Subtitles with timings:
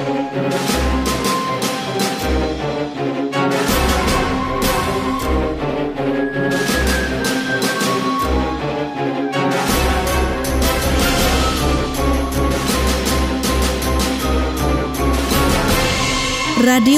[0.00, 0.16] Radio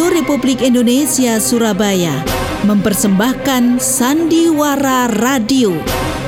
[0.06, 2.22] Republik Indonesia Surabaya
[2.62, 5.74] mempersembahkan Sandiwara Radio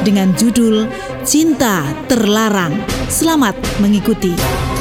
[0.03, 0.91] dengan judul
[1.23, 2.75] Cinta Terlarang.
[3.07, 4.74] Selamat mengikuti.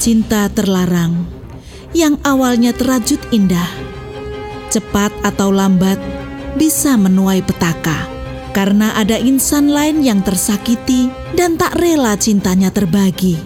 [0.00, 1.28] Cinta terlarang
[1.92, 3.68] yang awalnya terajut indah,
[4.72, 6.00] cepat atau lambat
[6.56, 8.08] bisa menuai petaka
[8.56, 13.36] karena ada insan lain yang tersakiti dan tak rela cintanya terbagi.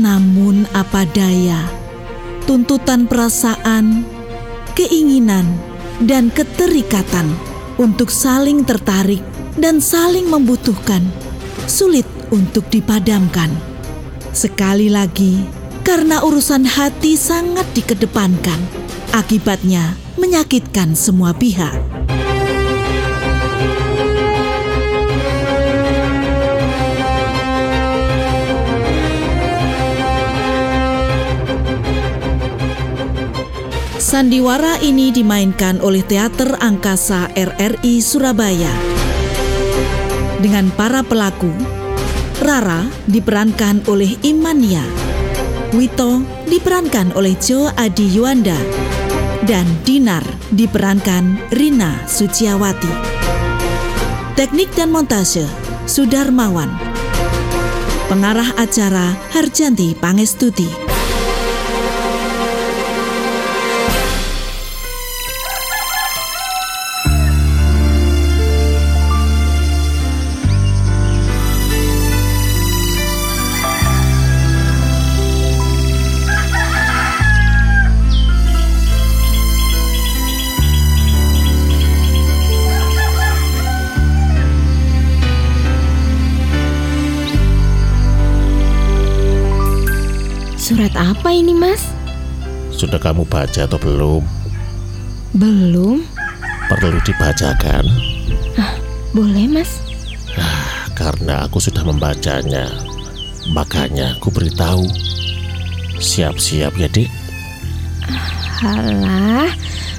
[0.00, 1.60] Namun, apa daya,
[2.48, 4.08] tuntutan perasaan,
[4.72, 5.44] keinginan,
[6.00, 7.28] dan keterikatan
[7.76, 9.20] untuk saling tertarik
[9.60, 11.04] dan saling membutuhkan
[11.68, 13.52] sulit untuk dipadamkan.
[14.32, 18.58] Sekali lagi, karena urusan hati sangat dikedepankan,
[19.10, 21.74] akibatnya menyakitkan semua pihak.
[33.98, 38.70] Sandiwara ini dimainkan oleh Teater Angkasa RRI Surabaya.
[40.38, 41.48] Dengan para pelaku,
[42.42, 44.84] Rara diperankan oleh Imania,
[45.72, 46.20] Wito
[46.52, 48.60] diperankan oleh Jo Adi Yuanda,
[49.48, 50.20] dan Dinar
[50.52, 52.92] diperankan Rina Suciawati.
[54.36, 55.48] Teknik dan montase
[55.88, 56.68] Sudarmawan.
[58.04, 60.91] Pengarah acara Harjanti Pangestuti.
[90.72, 91.84] Surat apa ini, Mas?
[92.72, 94.24] Sudah kamu baca atau belum?
[95.36, 96.00] Belum.
[96.72, 97.84] Perlu dibacakan?
[98.56, 98.80] Ah,
[99.12, 99.84] boleh, Mas.
[100.32, 102.72] Ah, karena aku sudah membacanya,
[103.52, 104.88] makanya aku beritahu.
[106.00, 107.12] Siap-siap ya, Dik.
[108.64, 109.52] Halah,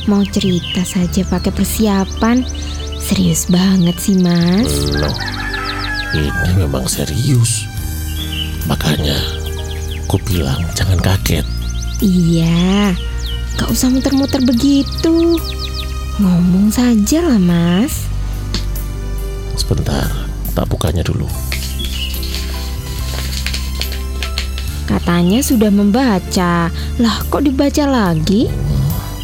[0.10, 2.42] mau cerita saja pakai persiapan.
[2.98, 4.90] Serius banget sih, Mas.
[4.90, 5.14] Loh,
[6.18, 7.70] ini memang serius.
[8.66, 9.43] Makanya
[10.14, 11.42] Aku bilang jangan kaget.
[11.98, 12.94] Iya,
[13.58, 15.42] gak usah muter-muter begitu.
[16.22, 18.06] Ngomong saja lah mas.
[19.58, 20.06] Sebentar,
[20.54, 21.26] tak bukanya dulu.
[24.86, 26.70] Katanya sudah membaca.
[27.02, 28.54] Lah kok dibaca lagi?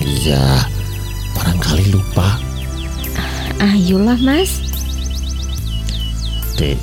[0.02, 0.66] iya,
[1.38, 2.42] barangkali lupa.
[3.62, 4.58] Ayolah mas.
[6.58, 6.82] Dek,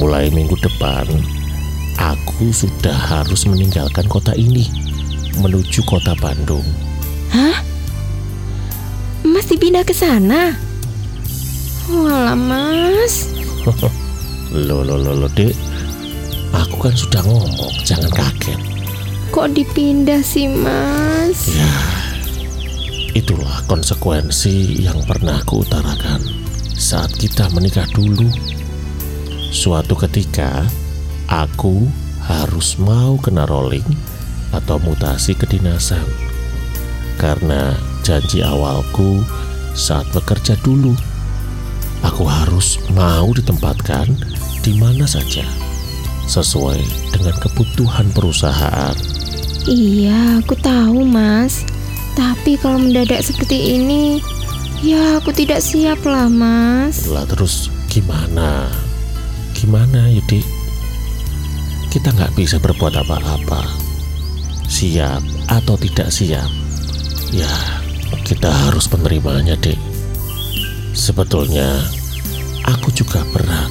[0.00, 1.33] mulai minggu depan
[2.12, 4.68] aku sudah harus meninggalkan kota ini
[5.40, 6.64] menuju kota Bandung.
[7.32, 7.64] Hah?
[9.24, 10.52] Mas dipindah ke sana?
[11.88, 13.32] Walah mas.
[14.68, 15.56] lo lo lo lo dek,
[16.52, 18.60] aku kan sudah ngomong jangan kaget.
[19.32, 21.50] Kok dipindah sih mas?
[21.50, 21.76] Ya,
[23.16, 26.22] itulah konsekuensi yang pernah aku utarakan
[26.76, 28.30] saat kita menikah dulu.
[29.50, 30.66] Suatu ketika
[31.34, 31.90] aku
[32.22, 33.84] harus mau kena rolling
[34.54, 36.06] atau mutasi kedinasan
[37.18, 37.74] karena
[38.06, 39.26] janji awalku
[39.74, 40.94] saat bekerja dulu
[42.06, 44.06] aku harus mau ditempatkan
[44.62, 45.42] di mana saja
[46.30, 46.80] sesuai
[47.12, 48.94] dengan kebutuhan perusahaan.
[49.68, 51.66] Iya aku tahu mas.
[52.14, 54.22] Tapi kalau mendadak seperti ini
[54.80, 57.10] ya aku tidak siap lah mas.
[57.10, 58.70] Lah terus gimana?
[59.52, 60.63] Gimana Yudi
[61.94, 63.70] kita nggak bisa berbuat apa-apa.
[64.66, 66.50] Siap atau tidak siap,
[67.30, 67.46] ya
[68.26, 69.78] kita harus menerimanya, dek.
[70.90, 71.86] Sebetulnya,
[72.66, 73.70] aku juga berat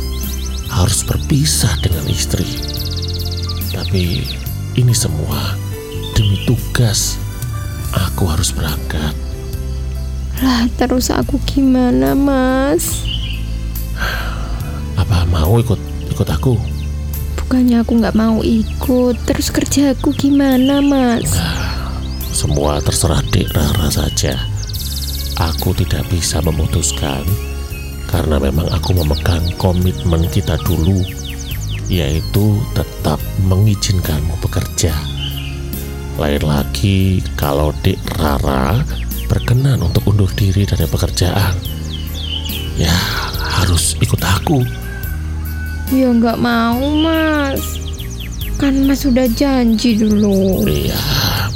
[0.71, 2.47] harus berpisah dengan istri.
[3.75, 4.23] Tapi
[4.79, 5.59] ini semua
[6.15, 7.19] demi tugas.
[7.91, 9.11] Aku harus berangkat.
[10.39, 13.03] Lah, terus aku gimana, Mas?
[14.95, 15.77] Apa mau ikut
[16.07, 16.72] ikut aku?
[17.53, 21.37] Bukannya aku nggak mau ikut, terus kerjaku gimana, Mas?
[21.37, 21.93] Nah,
[22.33, 24.33] semua terserah Dek Rara saja.
[25.37, 27.21] aku tidak bisa memutuskan
[28.09, 31.05] karena memang aku memegang komitmen kita dulu
[31.93, 34.97] yaitu tetap mengizinkanmu bekerja.
[36.17, 38.81] Lain lagi kalau Dik Rara
[39.29, 41.53] berkenan untuk undur diri dari pekerjaan.
[42.81, 42.97] Ya,
[43.61, 44.82] harus ikut aku.
[45.91, 47.81] Ya nggak mau, Mas.
[48.61, 50.63] Kan Mas sudah janji dulu.
[50.63, 51.03] Iya,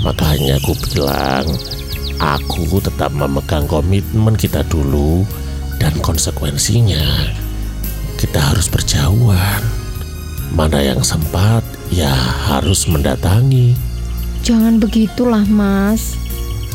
[0.03, 1.45] makanya aku bilang
[2.17, 5.23] aku tetap memegang komitmen kita dulu
[5.77, 7.31] dan konsekuensinya
[8.17, 9.61] kita harus berjauhan.
[10.51, 11.61] Mana yang sempat
[11.93, 12.09] ya
[12.49, 13.77] harus mendatangi.
[14.41, 16.17] Jangan begitulah, Mas.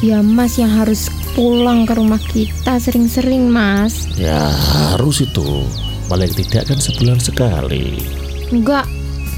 [0.03, 4.07] Ya, Mas yang harus pulang ke rumah kita sering-sering, Mas.
[4.15, 4.51] Ya
[4.95, 5.67] harus itu.
[6.13, 7.97] Paling tidak kan sebulan sekali.
[8.53, 8.85] Enggak,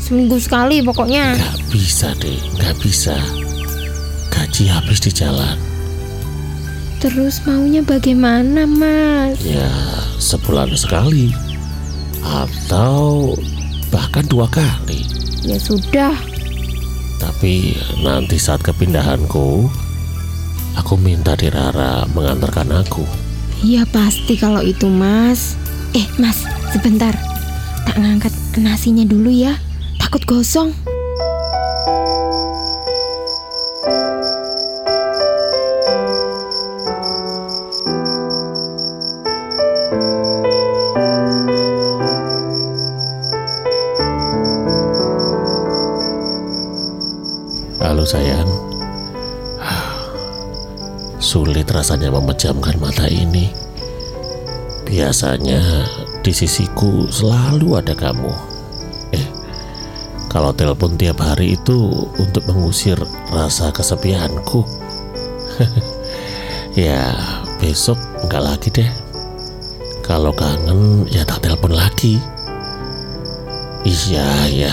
[0.02, 1.38] seminggu sekali pokoknya.
[1.38, 3.14] Gak bisa deh, gak bisa.
[4.26, 5.54] Gaji habis di jalan.
[6.98, 9.38] Terus maunya bagaimana, Mas?
[9.46, 9.70] Ya
[10.18, 11.30] sebulan sekali.
[12.26, 13.38] Atau
[13.94, 15.06] bahkan dua kali.
[15.46, 16.18] Ya sudah,
[17.22, 19.70] Tapi nanti saat kepindahanku,
[20.74, 23.06] aku minta Dirara mengantarkan aku.
[23.62, 25.54] Iya pasti kalau itu mas
[25.94, 26.42] Eh mas
[26.74, 27.14] sebentar
[27.86, 29.54] Tak ngangkat nasinya dulu ya
[30.02, 30.74] Takut gosong
[48.04, 48.46] sayang.
[51.18, 53.48] Sulit rasanya memejamkan mata ini.
[54.84, 55.88] Biasanya
[56.24, 58.32] di sisiku selalu ada kamu.
[59.12, 59.28] Eh,
[60.32, 62.96] kalau telepon tiap hari itu untuk mengusir
[63.28, 64.64] rasa kesepianku.
[66.88, 67.12] ya,
[67.60, 68.90] besok enggak lagi deh.
[70.00, 72.16] Kalau kangen ya tak telepon lagi.
[73.84, 74.72] Iya, ya.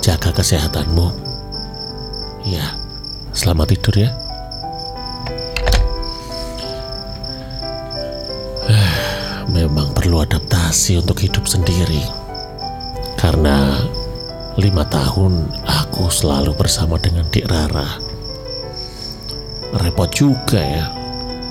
[0.00, 1.12] Jaga kesehatanmu.
[2.48, 2.72] Ya,
[3.36, 4.23] selamat tidur ya.
[11.44, 12.00] Hidup sendiri.
[13.20, 13.76] Karena
[14.56, 18.00] lima tahun aku selalu bersama dengan Dik Rara.
[19.76, 20.88] Repot juga ya.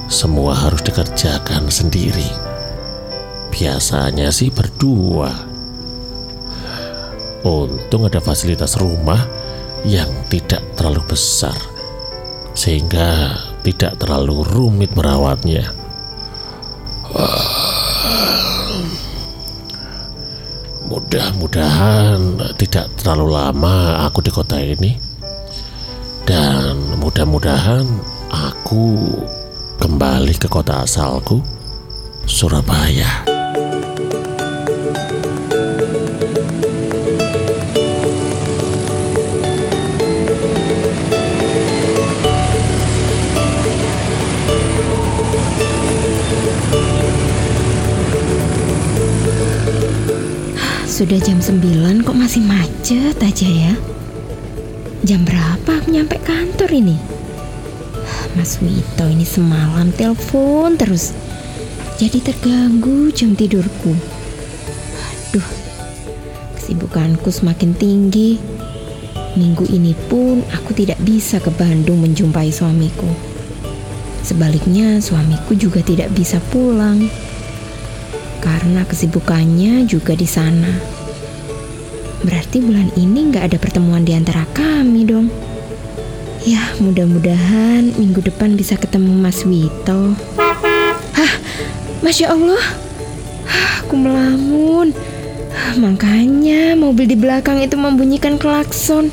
[0.10, 2.26] Semua harus dikerjakan sendiri.
[3.54, 5.30] Biasanya sih berdua.
[7.46, 9.22] Untung ada fasilitas rumah
[9.86, 11.56] yang tidak terlalu besar,
[12.56, 15.70] sehingga tidak terlalu rumit merawatnya.
[20.94, 24.94] Mudah-mudahan tidak terlalu lama aku di kota ini,
[26.22, 27.82] dan mudah-mudahan
[28.30, 29.18] aku
[29.82, 31.42] kembali ke kota asalku,
[32.30, 33.26] Surabaya.
[51.04, 53.76] Sudah jam 9 kok masih macet aja ya?
[55.04, 56.96] Jam berapa aku nyampe kantor ini?
[58.40, 61.12] Mas Wito ini semalam telepon terus.
[62.00, 63.92] Jadi terganggu jam tidurku.
[65.28, 65.44] Aduh
[66.56, 68.40] Kesibukanku semakin tinggi.
[69.36, 73.12] Minggu ini pun aku tidak bisa ke Bandung menjumpai suamiku.
[74.24, 77.12] Sebaliknya suamiku juga tidak bisa pulang.
[78.40, 80.93] Karena kesibukannya juga di sana.
[82.24, 85.28] Berarti bulan ini nggak ada pertemuan di antara kami dong.
[86.44, 90.16] Ya, mudah-mudahan minggu depan bisa ketemu Mas Wito.
[91.16, 91.34] Hah,
[92.04, 92.64] Masya Allah.
[93.48, 94.92] Hah, aku melamun.
[95.56, 99.08] Hah, Makanya mobil di belakang itu membunyikan klakson.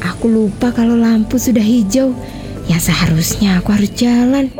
[0.00, 2.16] Aku lupa kalau lampu sudah hijau.
[2.64, 4.52] Ya seharusnya aku harus jalan.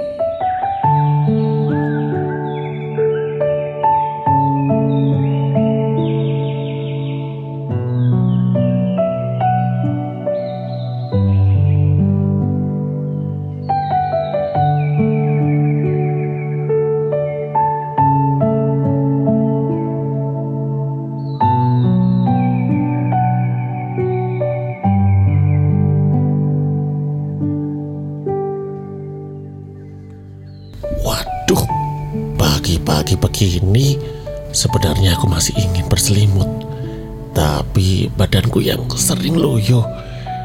[33.79, 34.03] Begini
[34.51, 36.51] sebenarnya aku masih ingin berselimut.
[37.31, 39.87] Tapi badanku yang sering loyo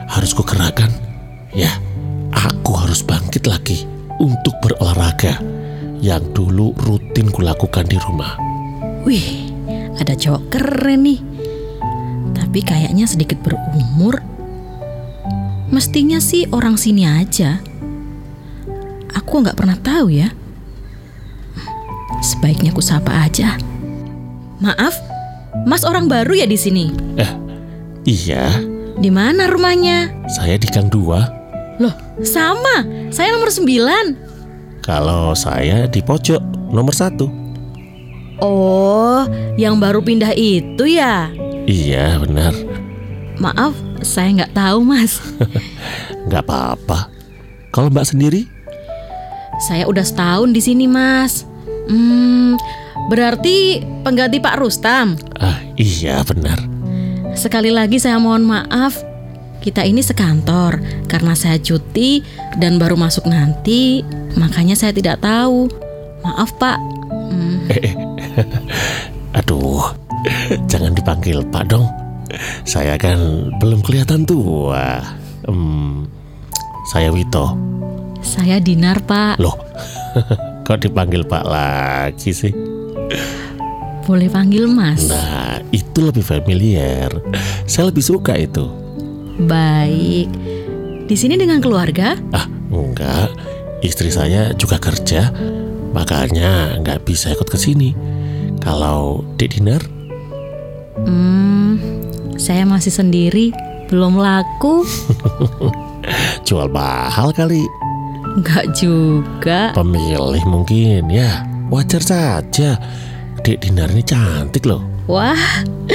[0.05, 0.93] harus kugerakkan.
[1.49, 1.81] Ya,
[2.29, 3.89] aku harus bangkit lagi
[4.21, 5.41] untuk berolahraga.
[6.03, 8.35] yang dulu rutin kulakukan di rumah.
[9.07, 9.55] Wih,
[9.95, 11.23] ada cowok keren nih.
[12.35, 14.19] Tapi kayaknya sedikit berumur.
[15.71, 17.63] Mestinya sih orang sini aja.
[19.15, 20.27] Aku nggak pernah tahu ya.
[22.23, 23.59] Sebaiknya ku sapa aja.
[24.63, 24.95] Maaf,
[25.67, 26.87] Mas orang baru ya di sini.
[27.19, 27.31] Eh,
[28.07, 28.47] iya,
[28.93, 30.07] Di mana rumahnya?
[30.31, 31.81] saya di Gang 2.
[31.81, 32.85] Loh, sama.
[33.11, 34.15] Saya nomor 9.
[34.79, 36.39] Kalau saya di pojok
[36.71, 37.27] nomor satu.
[38.39, 39.23] Oh,
[39.55, 41.31] yang baru pindah itu ya?
[41.65, 42.53] Iya, benar.
[43.39, 45.19] Maaf, saya nggak tahu, Mas.
[46.27, 47.07] Nggak apa-apa.
[47.71, 48.47] Kalau Mbak sendiri?
[49.63, 51.47] Saya udah setahun di sini, Mas.
[51.87, 52.55] Hmm,
[53.11, 55.19] berarti pengganti Pak Rustam.
[55.37, 56.59] Ah, iya benar.
[57.33, 59.01] Sekali lagi saya mohon maaf.
[59.63, 62.19] Kita ini sekantor karena saya cuti
[62.59, 64.03] dan baru masuk nanti,
[64.35, 65.71] makanya saya tidak tahu.
[66.19, 66.79] Maaf, Pak.
[67.31, 67.63] Hmm,
[69.39, 69.83] Aduh,
[70.67, 71.87] jangan dipanggil Pak dong.
[72.67, 74.99] Saya kan belum kelihatan tua.
[75.47, 76.07] Hmm,
[76.91, 77.55] saya Wito.
[78.19, 79.39] saya Dinar, Pak.
[79.39, 79.55] Loh,
[80.63, 82.53] kok dipanggil Pak lagi sih?
[84.03, 85.08] Boleh panggil Mas.
[85.08, 87.12] Nah, itu lebih familiar.
[87.63, 88.67] Saya lebih suka itu.
[89.48, 90.27] Baik.
[91.08, 92.15] Di sini dengan keluarga?
[92.36, 93.32] Ah, enggak.
[93.84, 95.32] Istri saya juga kerja,
[95.91, 97.91] makanya nggak bisa ikut ke sini.
[98.63, 99.84] Kalau Dek Dinar,
[101.03, 101.75] Hmm,
[102.39, 103.51] saya masih sendiri,
[103.91, 104.88] belum laku.
[106.48, 107.60] jual mahal kali.
[108.33, 109.73] Enggak juga.
[109.77, 111.45] Pemilih mungkin ya.
[111.69, 112.77] Wajar saja.
[113.43, 114.81] Dek Dinar ini cantik loh.
[115.05, 115.35] Wah,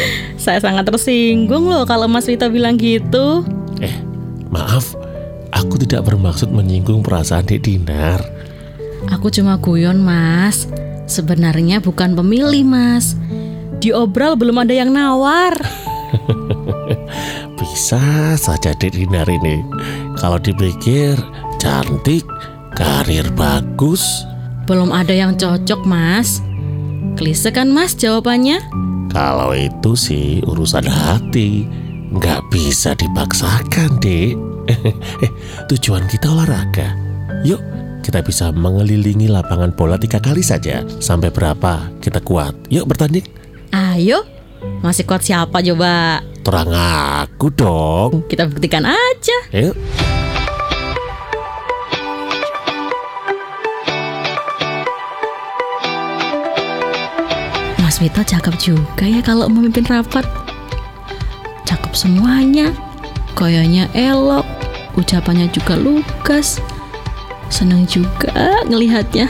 [0.43, 3.43] saya sangat tersinggung loh kalau Mas Vito bilang gitu.
[3.81, 3.97] Eh,
[4.53, 4.95] maaf.
[5.49, 8.21] Aku tidak bermaksud menyinggung perasaan Dek Dinar.
[9.09, 10.69] Aku cuma guyon, Mas.
[11.09, 13.17] Sebenarnya bukan pemilih, Mas.
[13.81, 15.57] Diobral belum ada yang nawar.
[17.59, 19.65] Bisa saja Dek Dinar ini.
[20.21, 21.17] Kalau dipikir
[21.59, 22.25] cantik,
[22.73, 24.25] karir bagus.
[24.65, 26.41] Belum ada yang cocok, Mas.
[27.19, 28.63] Klise kan, Mas, jawabannya?
[29.11, 31.67] Kalau itu sih urusan hati.
[32.15, 34.33] Nggak bisa dipaksakan, Dek.
[35.25, 35.33] eh,
[35.69, 36.95] tujuan kita olahraga.
[37.45, 37.61] Yuk,
[38.05, 40.85] kita bisa mengelilingi lapangan bola tiga kali saja.
[41.01, 42.55] Sampai berapa kita kuat.
[42.73, 43.25] Yuk bertanding.
[43.73, 44.25] Ayo,
[44.81, 46.25] masih kuat siapa coba?
[46.41, 48.25] Terang aku dong.
[48.29, 49.39] Kita buktikan aja.
[49.53, 49.77] Yuk.
[57.99, 60.23] Mas Vito cakep juga ya kalau memimpin rapat.
[61.67, 62.71] Cakep semuanya.
[63.35, 64.47] Gayanya elok,
[64.95, 66.63] ucapannya juga lugas.
[67.51, 69.27] Seneng juga ngelihatnya.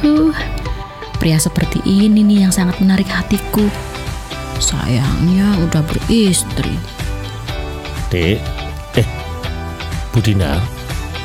[0.00, 0.32] Aduh,
[1.20, 3.68] pria seperti ini nih yang sangat menarik hatiku.
[4.64, 6.72] Sayangnya udah beristri.
[8.08, 8.40] Dek,
[8.96, 9.08] eh,
[10.16, 10.64] Bu Dinar,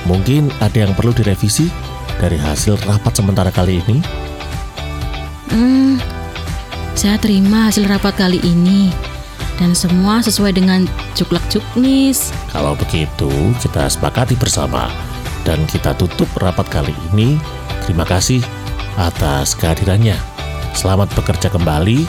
[0.03, 1.71] mungkin ada yang perlu direvisi
[2.19, 4.03] dari hasil rapat sementara kali ini.
[5.55, 5.95] Hmm,
[6.95, 8.91] saya terima hasil rapat kali ini
[9.57, 12.33] dan semua sesuai dengan cuklak cuknis.
[12.50, 13.29] Kalau begitu,
[13.62, 14.89] kita sepakati bersama
[15.45, 17.38] dan kita tutup rapat kali ini.
[17.86, 18.41] Terima kasih
[18.98, 20.17] atas kehadirannya.
[20.71, 22.07] Selamat bekerja kembali,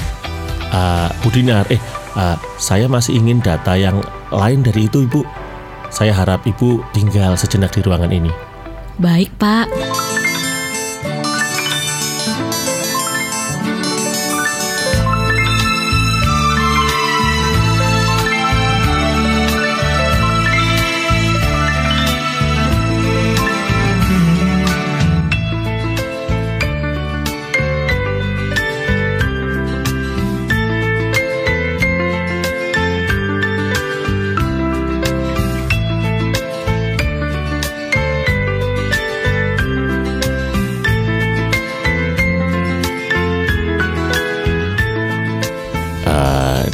[0.73, 1.69] Ah, Bu Dinar.
[1.69, 1.77] Eh,
[2.17, 4.01] ah, saya masih ingin data yang
[4.33, 5.21] lain dari itu, Ibu.
[5.93, 8.33] Saya harap Ibu tinggal sejenak di ruangan ini.
[8.97, 9.69] Baik, Pak.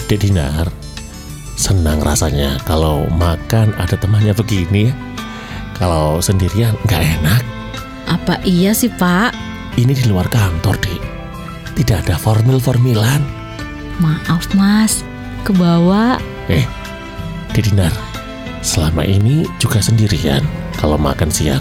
[0.09, 0.73] Dek Dinar,
[1.53, 4.95] senang rasanya kalau makan ada temannya begini ya.
[5.77, 7.45] Kalau sendirian nggak enak.
[8.09, 9.37] Apa iya sih, Pak?
[9.77, 11.03] Ini di luar kantor, Dek.
[11.77, 13.21] Tidak ada formil-formilan.
[14.01, 15.05] Maaf, Mas.
[15.45, 16.17] Kebawa.
[16.49, 16.65] Eh,
[17.53, 17.93] Dek Dinar,
[18.65, 20.41] selama ini juga sendirian
[20.81, 21.61] kalau makan siang.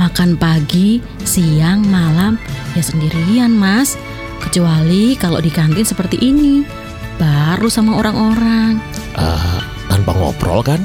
[0.00, 2.40] Makan pagi, siang, malam,
[2.72, 4.00] ya sendirian, Mas.
[4.40, 6.81] Kecuali kalau di kantin seperti ini.
[7.16, 8.76] Baru sama orang-orang.
[9.16, 10.84] Eh, tanpa ngobrol kan?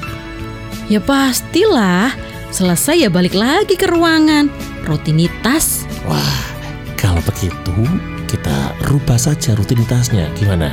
[0.87, 2.15] Ya pastilah.
[2.47, 4.47] Selesai ya balik lagi ke ruangan.
[4.87, 5.83] Rutinitas.
[6.07, 6.39] Wah,
[6.95, 7.73] kalau kalau begitu
[8.29, 10.29] kita rubah saja rutinitasnya.
[10.37, 10.69] Gimana?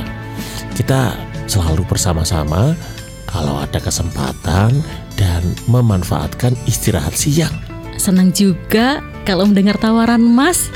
[0.77, 1.17] Kita
[1.49, 2.77] selalu bersama-sama
[3.25, 4.77] kalau ada kesempatan
[5.17, 7.49] dan memanfaatkan istirahat siang.
[7.97, 10.69] Senang juga kalau mendengar tawaran Mas.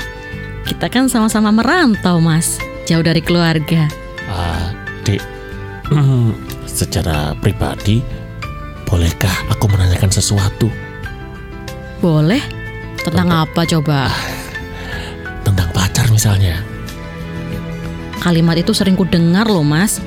[0.66, 2.58] Kita kan sama-sama merantau, Mas.
[2.90, 3.86] Jauh dari keluarga.
[4.30, 4.70] Ah,
[5.02, 5.18] Dek,
[6.80, 7.98] secara pribadi,
[8.86, 10.70] bolehkah aku menanyakan sesuatu
[12.00, 12.40] Boleh?
[13.02, 14.08] Tentang apa coba?
[15.44, 16.62] tentang pacar misalnya?
[18.20, 19.98] Kalimat itu sering ku dengar loh, Mas.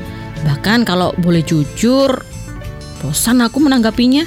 [0.46, 2.22] Bahkan kalau boleh jujur,
[3.01, 4.25] bosan aku menanggapinya.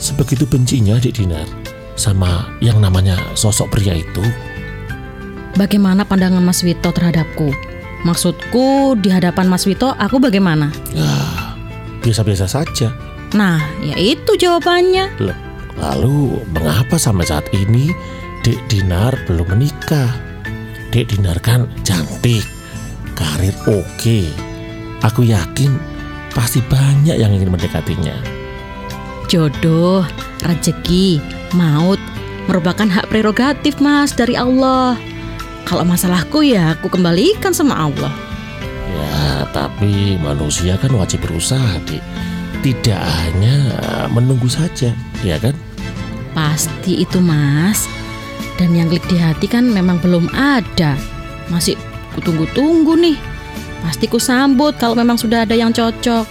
[0.00, 1.44] Sebegitu bencinya Dek Dinar
[1.92, 4.24] sama yang namanya sosok pria itu.
[5.60, 7.52] Bagaimana pandangan Mas Wito terhadapku?
[8.00, 10.72] Maksudku di hadapan Mas Wito aku bagaimana?
[10.96, 11.14] Ya,
[12.00, 12.88] biasa-biasa saja.
[13.36, 15.20] Nah, ya itu jawabannya.
[15.80, 17.92] Lalu mengapa sampai saat ini
[18.40, 20.08] Dek Dinar belum menikah?
[20.90, 22.42] Dek Dinar kan cantik,
[23.12, 24.20] karir oke.
[25.04, 25.76] Aku yakin
[26.32, 28.16] pasti banyak yang ingin mendekatinya.
[29.30, 30.02] Jodoh,
[30.42, 31.22] rezeki,
[31.54, 32.00] maut
[32.50, 34.98] merupakan hak prerogatif Mas dari Allah.
[35.70, 38.10] Kalau masalahku ya aku kembalikan sama Allah.
[38.90, 42.02] Ya, tapi manusia kan wajib berusaha, Dik.
[42.58, 43.56] Tidak hanya
[44.10, 44.90] menunggu saja,
[45.22, 45.54] ya kan?
[46.34, 47.86] Pasti itu Mas.
[48.58, 50.98] Dan yang klik di hati kan memang belum ada.
[51.54, 51.78] Masih
[52.18, 53.16] kutunggu-tunggu nih.
[53.86, 56.26] Pasti ku sambut kalau memang sudah ada yang cocok.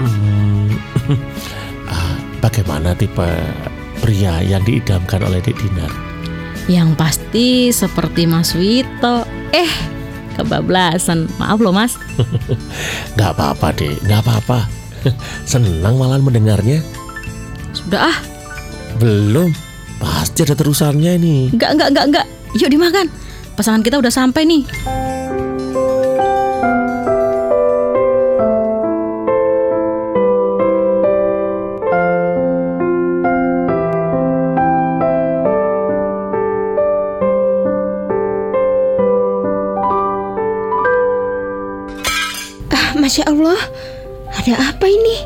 [0.00, 0.72] Hmm,
[1.92, 3.28] ah, bagaimana tipe
[4.00, 6.11] pria yang diidamkan oleh Dek Dinar?
[6.70, 9.26] Yang pasti seperti Mas Wito.
[9.50, 9.72] Eh,
[10.38, 11.26] kebablasan.
[11.38, 11.98] Maaf loh Mas.
[13.18, 13.98] Gak apa-apa, Dek.
[14.06, 14.66] Gak apa-apa.
[15.50, 16.78] Senang malah mendengarnya.
[17.74, 18.18] Sudah ah,
[19.00, 19.50] Belum.
[20.02, 21.36] Pasti ada terusannya ini.
[21.54, 22.26] enggak, enggak, enggak, enggak.
[22.58, 23.06] Yuk dimakan.
[23.54, 24.62] Pasangan kita udah sampai nih.
[43.12, 43.60] Masya Allah,
[44.40, 45.20] ada apa ini?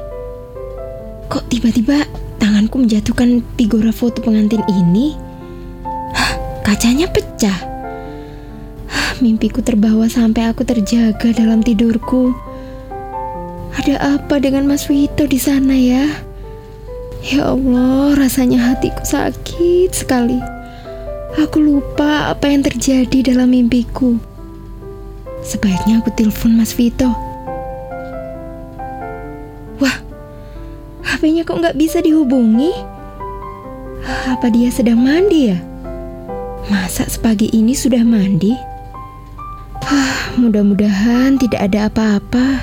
[1.30, 2.02] Kok tiba-tiba
[2.34, 5.14] tanganku menjatuhkan figura foto pengantin ini?
[6.10, 6.34] Hah,
[6.66, 7.54] kacanya pecah.
[8.90, 12.34] Hah, mimpiku terbawa sampai aku terjaga dalam tidurku.
[13.78, 16.10] Ada apa dengan Mas Wito di sana ya?
[17.22, 20.42] Ya Allah, rasanya hatiku sakit sekali.
[21.38, 24.18] Aku lupa apa yang terjadi dalam mimpiku.
[25.46, 27.25] Sebaiknya aku telepon Mas Vito.
[31.26, 32.70] HP-nya kok nggak bisa dihubungi?
[34.30, 35.58] Apa dia sedang mandi ya?
[36.70, 38.54] Masa sepagi ini sudah mandi?
[39.82, 42.62] Hah, mudah-mudahan tidak ada apa-apa.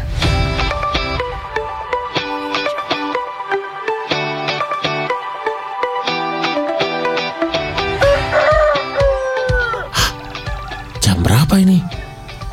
[11.04, 11.84] Jam berapa ini?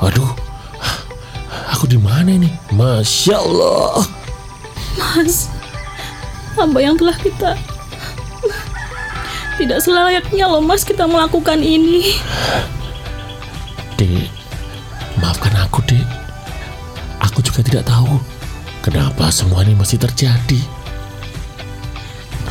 [0.03, 0.35] Waduh,
[1.71, 2.51] aku di mana ini?
[2.75, 4.03] Masya Allah.
[4.99, 5.47] Mas,
[6.61, 7.57] hamba yang telah kita
[9.61, 12.17] tidak selayaknya loh Mas kita melakukan ini.
[14.01, 14.33] Dek,
[15.21, 16.01] maafkan aku, Dek.
[17.21, 18.17] Aku juga tidak tahu
[18.81, 20.57] kenapa semua ini masih terjadi.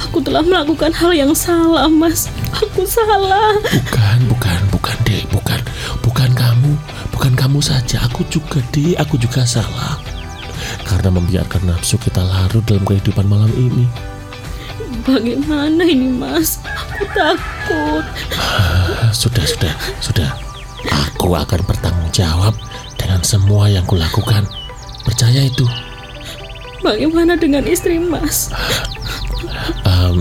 [0.05, 2.29] Aku telah melakukan hal yang salah, Mas.
[2.53, 3.57] Aku salah.
[3.65, 5.57] Bukan, bukan, bukan, Dek, bukan.
[6.05, 6.77] Bukan kamu,
[7.09, 8.05] bukan kamu saja.
[8.05, 9.97] Aku juga, Dek, aku juga salah.
[10.99, 13.87] Karena membiarkan nafsu kita larut dalam kehidupan malam ini.
[15.07, 16.59] Bagaimana ini, Mas?
[16.67, 18.03] Aku takut.
[18.35, 19.71] Ah, Sudah, sudah,
[20.03, 20.27] sudah.
[20.91, 22.51] Aku akan bertanggung jawab
[22.99, 24.43] dengan semua yang kulakukan.
[25.07, 25.63] Percaya itu.
[26.83, 28.51] Bagaimana dengan istri Mas?
[29.87, 30.19] Em,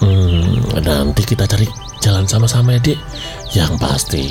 [0.00, 1.68] hmm, nanti kita cari
[2.00, 2.98] jalan sama-sama ya, Dek.
[3.52, 4.24] Yang pasti,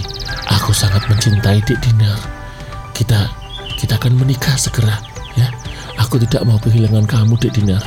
[0.49, 2.17] aku sangat mencintai Dek Dinar.
[2.97, 3.29] Kita
[3.77, 4.97] kita akan menikah segera.
[6.05, 7.81] Aku tidak mau kehilangan kamu, Dek Dinar.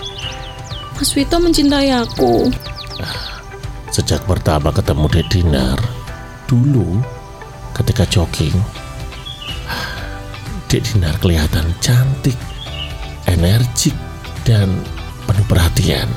[0.98, 2.50] Mas Wito mencintai aku.
[3.94, 5.78] Sejak pertama ketemu Dek Dinar,
[6.50, 6.98] dulu
[7.78, 8.59] ketika jogging,
[10.66, 12.35] Dek Dinar kelihatan cantik,
[13.31, 13.94] energik,
[14.42, 14.66] dan
[15.22, 16.11] penuh perhatian.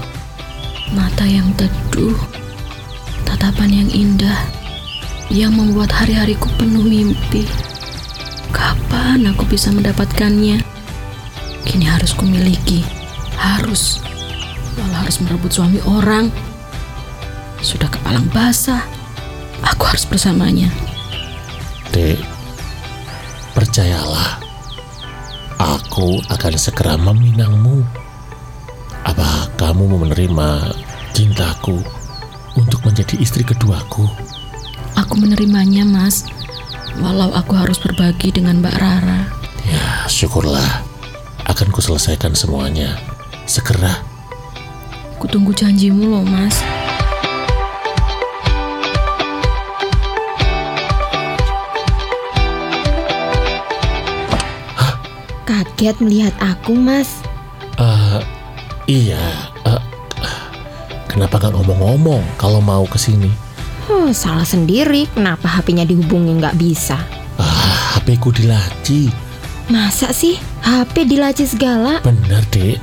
[0.97, 2.17] Mata yang teduh,
[3.29, 4.41] tatapan yang indah,
[5.29, 7.45] yang membuat hari-hariku penuh mimpi.
[8.49, 10.70] Kapan aku bisa mendapatkannya?
[11.71, 12.83] Kini harus kumiliki,
[13.39, 14.03] harus.
[14.75, 16.27] Walau harus merebut suami orang.
[17.63, 18.83] Sudah kepalang basah,
[19.61, 20.73] Aku harus bersamanya.
[21.93, 22.17] Dek,
[23.53, 24.41] percayalah,
[25.61, 27.85] aku akan segera meminangmu.
[29.05, 30.73] Apa kamu mau menerima
[31.13, 31.81] cintaku
[32.57, 34.09] untuk menjadi istri keduaku?
[34.97, 36.25] Aku menerimanya, Mas.
[36.97, 39.21] Walau aku harus berbagi dengan Mbak Rara.
[39.63, 40.80] Ya, syukurlah.
[41.51, 42.95] Akan kuselesaikan semuanya.
[43.43, 43.99] Segera.
[45.19, 46.55] Kutunggu janjimu loh, Mas.
[55.43, 57.19] Kaget melihat aku, Mas.
[57.75, 58.21] Eh,
[58.87, 59.51] iya.
[59.67, 59.83] eh,
[61.11, 63.27] kenapa nggak ngomong-ngomong kalau mau ke sini?
[64.15, 65.11] Salah sendiri.
[65.11, 66.95] Kenapa HP-nya dihubungin nggak bisa?
[67.35, 69.11] Ah, HP ku dilaci.
[69.67, 71.99] Masa sih HP dilaci segala?
[72.01, 72.77] Benar, Dek.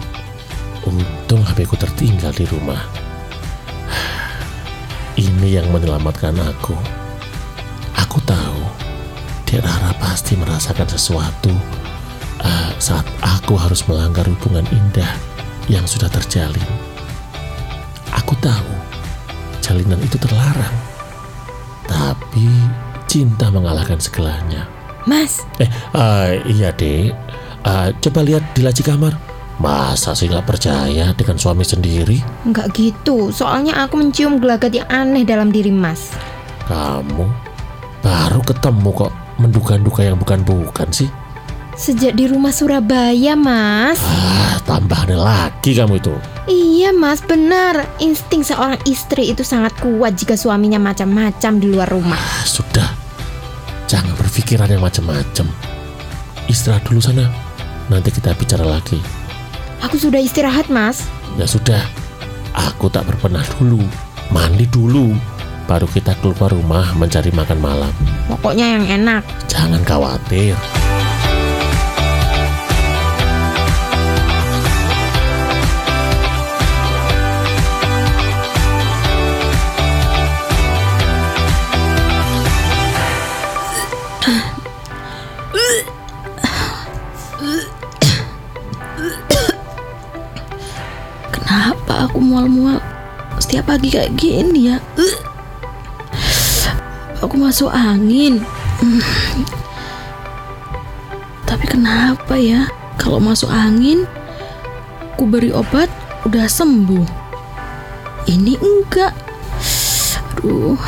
[0.84, 2.80] Untung HP ku tertinggal di rumah.
[5.18, 6.74] Ini yang menyelamatkan aku.
[7.98, 8.60] Aku tahu
[9.44, 11.50] Dek Rara pasti merasakan sesuatu
[12.40, 15.10] eh, saat aku harus melanggar hubungan indah
[15.66, 16.62] yang sudah terjalin.
[18.14, 18.70] Aku tahu
[19.58, 20.76] jalinan itu terlarang.
[21.84, 22.46] Tapi
[23.10, 24.68] cinta mengalahkan segalanya.
[25.08, 27.16] Mas, Eh, eh, iya dek.
[27.66, 29.14] Eh, coba lihat di laci kamar.
[29.59, 32.23] Masa sih nggak percaya dengan suami sendiri?
[32.47, 33.35] nggak gitu.
[33.35, 36.14] Soalnya aku mencium gelagat yang aneh dalam diri Mas.
[36.71, 37.27] Kamu
[37.99, 41.11] baru ketemu kok menduga-duga yang bukan-bukan sih.
[41.75, 44.03] Sejak di rumah Surabaya, Mas.
[44.03, 46.14] Ah, tambah lagi kamu itu.
[46.51, 47.87] Iya, Mas, benar.
[48.03, 52.18] Insting seorang istri itu sangat kuat jika suaminya macam-macam di luar rumah.
[52.18, 52.90] Ah, sudah.
[53.87, 55.47] Jangan berpikiran yang macam-macam.
[56.51, 57.31] Istirahat dulu sana.
[57.88, 59.01] Nanti kita bicara lagi.
[59.81, 61.09] Aku sudah istirahat, Mas.
[61.40, 61.81] Ya sudah.
[62.53, 63.81] Aku tak berpenah dulu.
[64.29, 65.16] Mandi dulu.
[65.64, 67.92] Baru kita keluar rumah mencari makan malam.
[68.29, 69.24] Pokoknya yang enak.
[69.48, 70.57] Jangan khawatir.
[92.48, 92.80] Mual-mual
[93.37, 94.80] setiap pagi kayak gini ya?
[94.96, 95.16] Uh.
[97.20, 98.40] Aku masuk angin.
[98.80, 99.04] Hmm.
[101.44, 102.64] Tapi kenapa ya?
[102.96, 104.08] Kalau masuk angin,
[105.20, 105.92] ku beri obat
[106.24, 107.04] udah sembuh.
[108.26, 109.12] Ini enggak.
[110.38, 110.78] Aduh,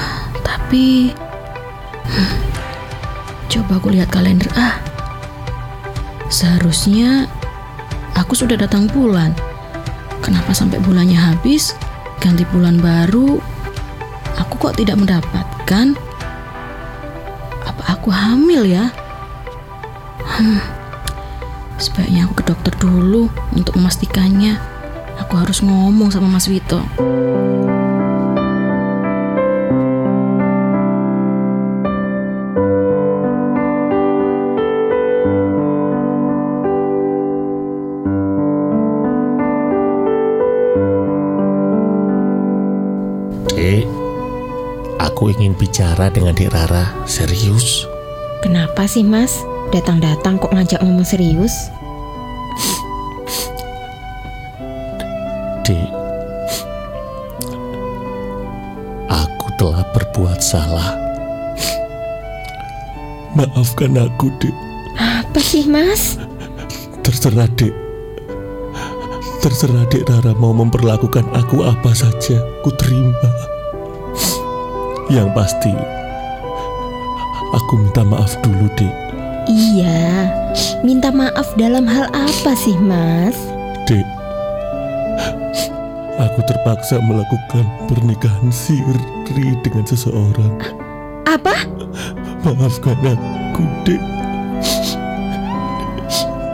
[0.40, 1.12] tapi
[2.10, 2.38] Hmm.
[3.46, 4.78] coba aku lihat kalender ah.
[6.30, 7.30] Seharusnya
[8.16, 9.49] aku sudah datang bulan.
[10.20, 11.72] Kenapa sampai bulannya habis,
[12.20, 13.40] ganti bulan baru,
[14.36, 15.96] aku kok tidak mendapatkan?
[17.64, 18.92] Apa aku hamil ya?
[20.20, 20.60] Hmm,
[21.80, 24.60] sebaiknya aku ke dokter dulu untuk memastikannya.
[25.24, 26.80] Aku harus ngomong sama Mas Wito.
[45.70, 46.90] Bicara dengan Dek Rara.
[47.06, 47.86] Serius?
[48.42, 49.38] Kenapa sih, Mas?
[49.70, 51.70] Datang-datang kok ngajak ngomong serius?
[55.62, 55.90] Dek,
[59.06, 60.98] aku telah berbuat salah.
[63.38, 64.56] Maafkan aku, Dek.
[64.98, 66.18] Apa sih, Mas?
[67.06, 67.70] Terserah, Dek.
[69.38, 73.49] Terserah Dek Rara mau memperlakukan aku apa saja, ku terima.
[75.10, 75.74] Yang pasti,
[77.50, 78.94] aku minta maaf dulu, Dek.
[79.50, 80.30] Iya,
[80.86, 83.34] minta maaf dalam hal apa sih, Mas?
[83.90, 84.06] Dek,
[86.14, 89.02] aku terpaksa melakukan pernikahan siri
[89.66, 90.54] dengan seseorang.
[91.26, 91.66] Apa?
[92.46, 94.02] Maafkan aku, Dek.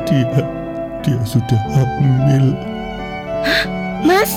[0.09, 0.41] Dia,
[1.05, 2.57] dia sudah hamil.
[4.01, 4.33] Mas,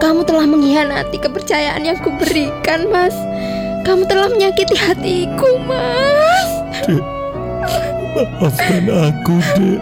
[0.00, 3.12] kamu telah mengkhianati kepercayaan yang kuberikan, Mas.
[3.82, 6.50] Kamu telah menyakiti hatiku, Mas.
[6.86, 7.02] Dek,
[8.14, 9.80] maafkan aku, Dek.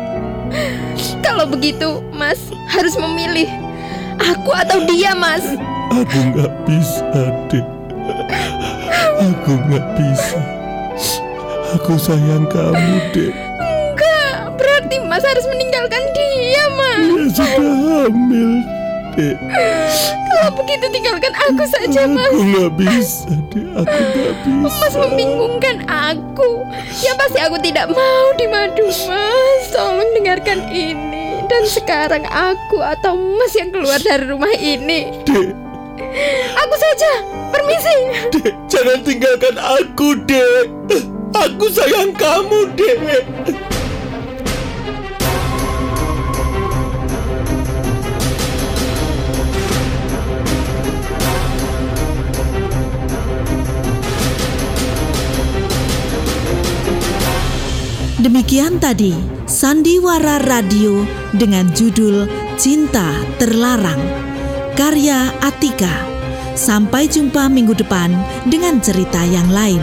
[1.20, 2.40] Kalau begitu, Mas
[2.72, 3.46] harus memilih
[4.16, 5.44] aku atau dia, Mas.
[5.92, 7.12] Aku nggak bisa,
[7.52, 7.66] Dek.
[9.20, 10.40] Aku nggak bisa.
[11.76, 13.36] Aku sayang kamu, Dek.
[13.60, 17.04] Enggak, berarti Mas harus meninggalkan dia, Mas.
[17.04, 17.76] Dia sudah
[18.08, 18.64] hamil,
[19.14, 19.36] Dek.
[20.30, 22.30] Kalau begitu tinggalkan aku saja, Mas.
[22.30, 23.66] Aku nggak bisa, Dek.
[23.82, 24.78] Aku nggak bisa.
[24.80, 26.50] Mas membingungkan aku.
[27.02, 29.62] Ya pasti aku tidak mau dimadu, Mas.
[29.74, 31.42] Tolong dengarkan ini.
[31.50, 35.10] Dan sekarang aku atau Mas yang keluar dari rumah ini.
[35.26, 35.50] Dek,
[36.56, 37.12] Aku saja.
[37.50, 37.96] Permisi.
[38.34, 40.66] Dek, jangan tinggalkan aku, Dek.
[41.34, 42.98] Aku sayang kamu, Dek.
[58.50, 59.14] Demikian tadi
[59.46, 62.26] Sandiwara Radio dengan judul
[62.58, 64.02] Cinta Terlarang
[64.74, 65.94] karya Atika.
[66.58, 68.10] Sampai jumpa minggu depan
[68.50, 69.78] dengan cerita yang lain.